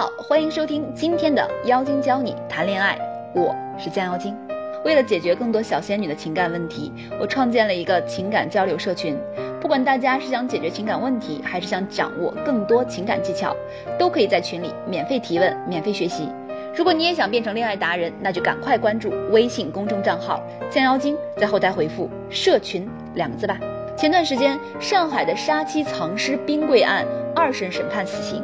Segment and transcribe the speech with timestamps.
[0.00, 2.98] 好，欢迎收听今天的妖精教你谈恋爱，
[3.34, 4.34] 我是江妖精。
[4.82, 9.14] 为了解决更多小仙女的情感问题，我创建了一个情感交流社群。
[9.60, 13.54] 不管大家是想解决情感问题，还是想掌握更多情感技巧，
[13.98, 16.30] 都可以在群里免费提问、免费学习。
[16.74, 20.42] 如果你也想变成恋爱达人，那就赶快关注微信公众账号
[20.72, 23.58] “江妖精”，在后台回复“社群”两个字吧。
[23.98, 27.04] 前段时间，上海的杀妻藏尸冰柜案
[27.36, 28.42] 二审审判死刑，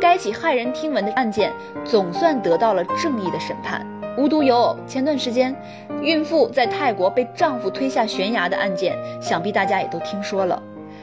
[0.00, 1.52] 该起骇人听闻的案件
[1.84, 3.86] 总算得到了正义的审判。
[4.18, 5.56] 无独有偶，前段时间，
[6.02, 10.62] 孕妇在泰国被丈夫推下悬崖的案件，想必大家也都听说了。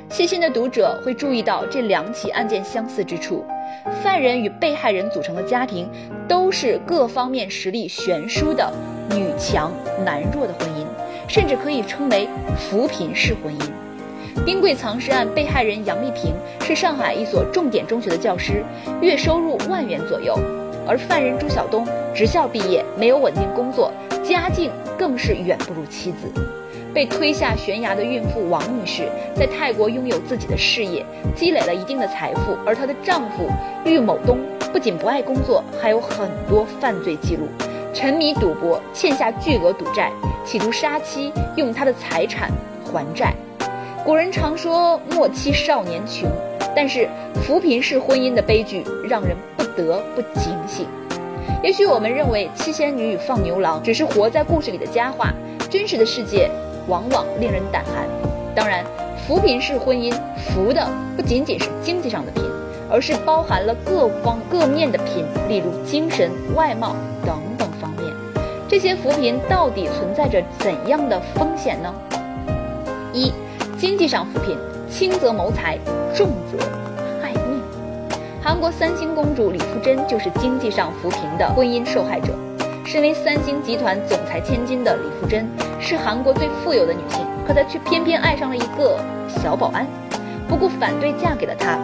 [0.10, 3.44] 细心的读者会注意到这两起案件相似之处：
[4.04, 5.90] 犯人与被害人组成的家庭
[6.28, 8.72] 都是各方面实力悬殊的
[9.12, 9.72] 女强
[10.06, 10.86] 男弱的婚姻，
[11.28, 13.89] 甚至可以称为扶贫式婚姻。
[14.46, 18.64] 冰柜藏尸案被害人杨丽萍是上海一所重点中学的教师，
[19.02, 20.34] 月收入万元左右；
[20.88, 23.92] 而犯人朱晓东职校毕业，没有稳定工作，
[24.24, 26.32] 家境更是远不如妻子。
[26.92, 29.04] 被推下悬崖的孕妇王女士
[29.36, 33.48] 在泰国拥有自己的事业，积累了一定的财富，而她的丈夫
[33.86, 34.40] 郁某东
[34.74, 37.48] 不仅不爱工作，还有很多犯罪记录，
[37.94, 40.12] 沉迷赌博，欠下巨额赌债，
[40.44, 42.50] 企图杀妻，用她的财产
[42.84, 43.36] 还债。
[44.10, 46.28] 古人常说“莫欺少年穷”，
[46.76, 47.08] 但是
[47.44, 50.88] 扶贫式婚姻的悲剧让人不得不警醒。
[51.62, 55.32] 也许我们认为七仙女与放牛郎只是活在故事里的佳话，
[55.70, 56.50] 真实的世界
[56.88, 58.08] 往往令人胆寒。
[58.56, 58.84] 当然，
[59.28, 62.44] 扶贫式婚姻扶的不仅仅是经济上的贫，
[62.90, 68.12] 而是包含了各方各面的贫，例如精神、外貌等等方面。
[68.68, 71.94] 这些扶贫到底存在着怎样的风险呢？
[73.14, 73.32] 一
[73.80, 74.58] 经济上扶贫，
[74.90, 75.80] 轻则谋财，
[76.14, 76.58] 重则
[77.22, 77.62] 害命。
[78.44, 82.34] 韩国三星公主李富真就是经济上扶贫的婚姻受害者。
[82.86, 85.48] 身为三星集团总裁千金的李富真，
[85.80, 89.88] 是韩国最富有的女性，可她却偏偏爱上了一个小保安，
[90.46, 91.80] 不顾反对嫁给了他。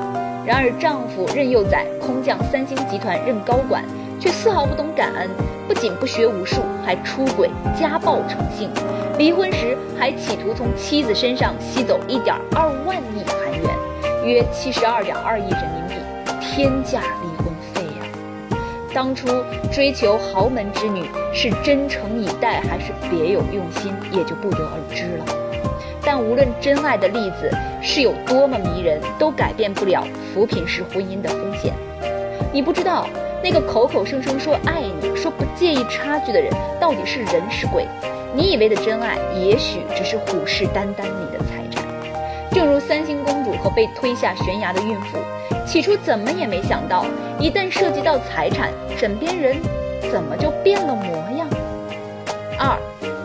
[0.46, 3.86] 然而丈夫任幼宰空降三星集团任高管，
[4.20, 5.30] 却丝毫不懂感恩，
[5.68, 7.50] 不仅不学无术，还出轨、
[7.80, 8.70] 家暴成性。
[9.18, 13.70] 离婚时还企图从妻子身上吸走一点二万亿韩元，
[14.26, 15.96] 约七十二点二亿人民币，
[16.42, 18.58] 天价离婚费呀！
[18.94, 19.28] 当初
[19.72, 25.26] 追求豪门之女是真诚以待还是别有用心，也就不得而知了。
[26.02, 27.50] 但无论真爱的例子
[27.82, 31.74] 是有多么迷人，都改变不了扶贫式婚姻的风险。
[32.54, 33.08] 你不知道
[33.44, 37.88] 那个口口声声说爱你、说不介意差距的人，到底是人是鬼？
[38.36, 41.86] 你以为的真爱，也许只是虎视眈眈你的财产。
[42.52, 45.18] 正如三星公主和被推下悬崖的孕妇，
[45.66, 47.06] 起初怎么也没想到，
[47.40, 49.58] 一旦涉及到财产，枕边人
[50.12, 51.48] 怎么就变了模样？
[52.58, 52.78] 二，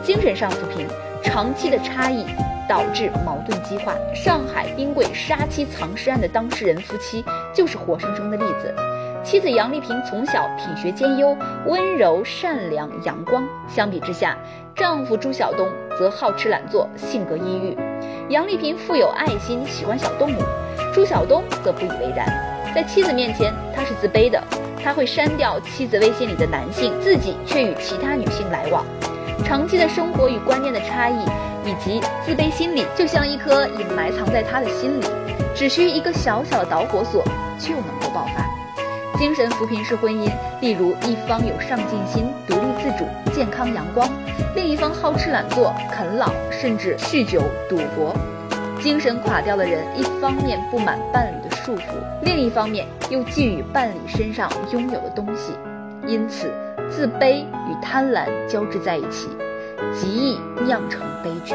[0.04, 0.86] 精神上扶贫，
[1.22, 2.26] 长期的差异
[2.68, 3.94] 导致矛盾激化。
[4.14, 8.74] 上海冰柜杀妻藏尸案的当事人夫妻就是活生生的例子。
[9.22, 11.36] 妻子杨丽萍从小品学兼优，
[11.66, 13.46] 温柔善良、阳光。
[13.68, 14.36] 相比之下，
[14.74, 17.76] 丈夫朱晓东则好吃懒做，性格阴郁。
[18.30, 20.40] 杨丽萍富有爱心，喜欢小动物，
[20.94, 22.26] 朱晓东则不以为然。
[22.74, 24.42] 在妻子面前，他是自卑的，
[24.82, 28.84] 他会删掉妻子微信里的男性，自己却与其他女性来往。
[29.44, 31.24] 长期的生活与观念的差异，
[31.66, 35.04] 以及自卑心理，就像一颗隐埋藏在他的心里，
[35.54, 37.22] 只需一个小小的导火索
[37.58, 38.49] 就能够爆发。
[39.20, 40.30] 精神扶贫式婚姻，
[40.62, 44.08] 例如一方有上进心、独立自主、健康阳光，
[44.56, 48.16] 另一方好吃懒做、啃老，甚至酗酒赌博。
[48.80, 51.82] 精神垮掉的人，一方面不满伴侣的束缚，
[52.22, 55.52] 另一方面又觊觎伴侣身上拥有的东西，
[56.06, 56.50] 因此
[56.90, 59.28] 自卑与贪婪交织在一起，
[59.94, 61.54] 极易酿成悲剧。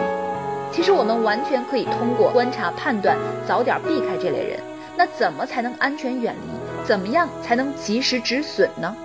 [0.71, 3.17] 其实我们完全可以通过观察判断，
[3.47, 4.59] 早点避开这类人。
[4.95, 6.64] 那怎么才能安全远离？
[6.85, 8.95] 怎么样才能及时止损呢？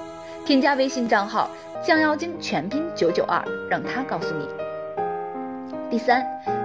[0.44, 1.48] 添加微信账号
[1.82, 4.46] “降妖精”全拼九九二，让他告诉你。
[5.88, 6.24] 第三，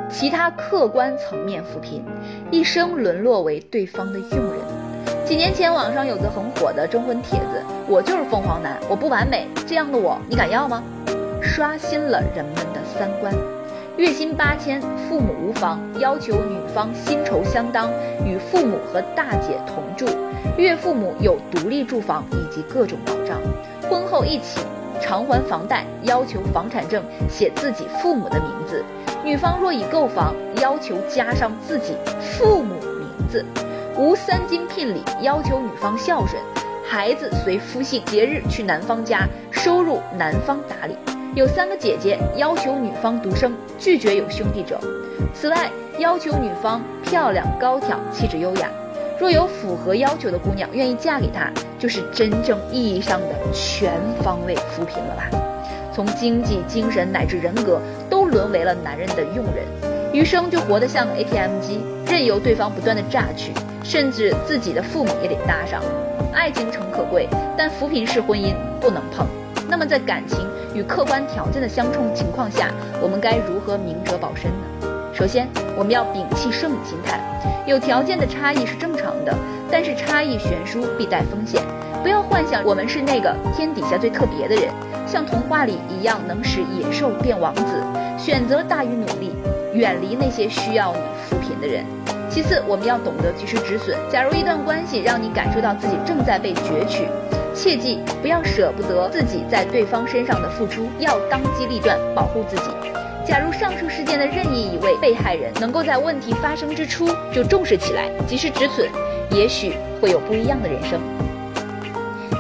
[0.10, 2.04] 其他客观层面扶贫，
[2.51, 4.60] 一生沦落为对方的佣人。
[5.25, 10.84] 几年前网上有个很火的征婚帖子：“我就是凤凰男，我不完美，这样的我你敢要吗？”
[11.42, 13.34] 刷新了人们的三观。
[13.97, 17.89] 月薪八千，父母无房，要求女方薪酬相当，
[18.25, 20.06] 与父母和大姐同住，
[20.57, 23.39] 岳父母有独立住房以及各种保障，
[23.89, 24.59] 婚后一起
[25.00, 28.83] 偿还房贷，要求房产证写自己父母的名字，
[29.24, 33.45] 女方若已购房，要求加上自己父母名字，
[33.97, 36.42] 无三金聘礼，要求女方孝顺，
[36.86, 40.97] 孩子随夫姓，节日去男方家，收入男方打理。
[41.36, 44.80] 有三个姐姐，要求女方独生，拒绝有兄弟者。
[45.34, 48.70] 此外，要求女方漂亮、高挑、气质优雅。
[49.20, 53.92] 若有符合要求的姑娘愿意嫁给他，就是真正意义上的全
[54.24, 55.30] 方位扶贫了吧？
[55.94, 59.66] 从经济、精神乃至人格，都沦为了男人的佣人。
[60.14, 63.52] 余生就活得像个 ATM 机，任由对方不断的榨取，
[63.84, 65.84] 甚至自己的父母也得搭上。
[66.34, 67.28] 爱情诚可贵，
[67.58, 69.28] 但扶贫式婚姻不能碰。
[69.68, 70.38] 那么在感情
[70.75, 72.69] 与客观条件的相冲情况下，
[73.01, 74.89] 我们该如何明哲保身呢？
[75.13, 77.18] 首先，我们要摒弃圣母心态，
[77.66, 79.33] 有条件的差异是正常的，
[79.72, 81.62] 但是差异悬殊必带风险。
[82.04, 84.69] 不要幻想我们是那个天底下最特别的人，
[85.07, 87.63] 像童话里一样能使野兽变王子。
[88.18, 89.33] 选择大于努力。
[89.74, 91.83] 远离那些需要你扶贫的人。
[92.30, 93.98] 其次，我们要懂得及时止损。
[94.10, 97.10] 假如一段关系让你感受到自己正在被攫取，
[97.56, 102.63] 切记不要舍不得自己在对方身上的付出，要当机立断保护自己。
[103.25, 108.88] 假如上述事件的任意一位被害人能够在问题发生之初就重视起来，及时止损，
[109.31, 111.00] 也许会有不一样的人生。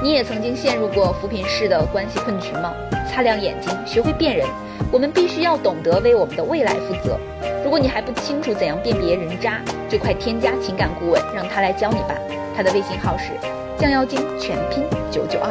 [0.05, 2.71] 你也曾经陷入过扶贫式的关系困局吗？
[3.11, 4.47] 擦亮眼睛，学会辨人。
[4.91, 7.17] 我们必须要懂得为我们的未来负责。
[7.63, 12.13] 如果你还不清楚怎样辨别人渣，就快添加情感顾问，让他来教你吧。
[12.55, 13.31] 他的微信号是
[13.79, 15.49] 降妖精全拼九九二。